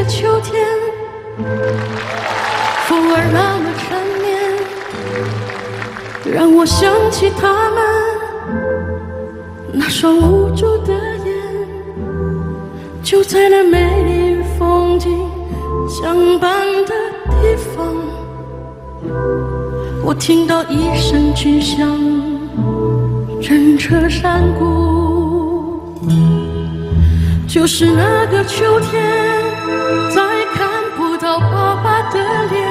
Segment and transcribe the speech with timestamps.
[0.00, 0.66] 的秋天，
[2.88, 4.32] 风儿那么缠绵，
[6.34, 7.78] 让我想起他们
[9.74, 11.34] 那双无助的眼。
[13.02, 15.28] 就在那美丽风景
[15.86, 16.94] 相伴的
[17.28, 17.94] 地方，
[20.02, 21.86] 我听到一声巨响，
[23.42, 24.64] 震彻山谷。
[27.50, 29.02] 就是那个秋天，
[30.14, 30.22] 再
[30.54, 32.64] 看不到爸爸的脸，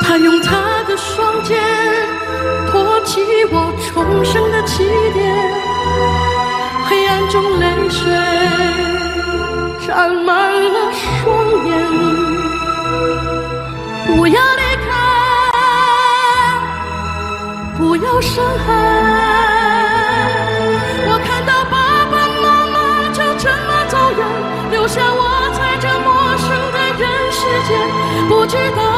[0.00, 1.62] 他用他的双肩
[2.70, 3.20] 托起
[3.52, 4.82] 我重生的起
[5.12, 5.22] 点，
[6.88, 8.10] 黑暗中泪水
[9.86, 11.70] 沾满了双眼，
[14.06, 14.90] 不要离开，
[17.76, 19.83] 不要伤害。
[28.44, 28.93] 我知道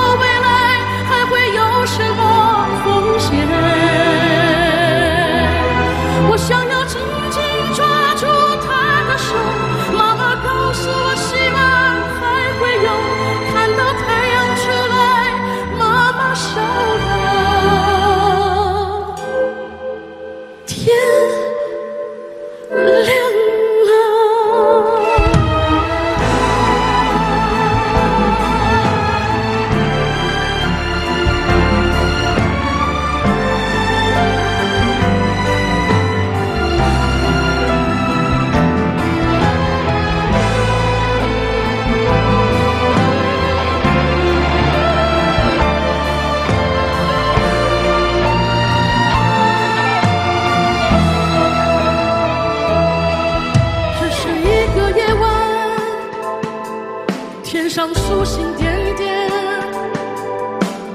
[57.76, 59.30] 上繁星点点，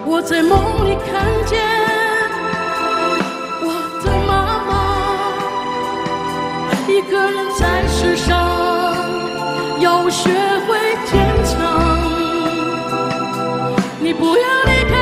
[0.03, 1.61] 我在梦里看见
[3.61, 3.65] 我
[4.03, 4.31] 的妈
[4.65, 4.71] 妈，
[6.91, 8.25] 一个人在世上
[9.79, 10.31] 要学
[10.67, 11.13] 会坚
[11.45, 11.53] 强。
[13.99, 14.95] 你不要离开，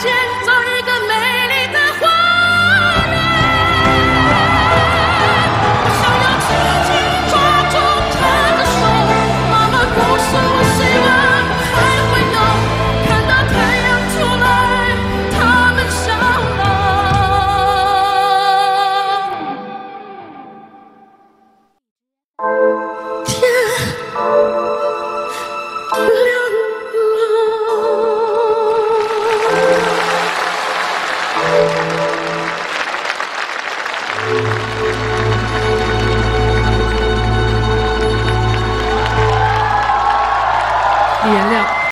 [0.00, 0.51] 留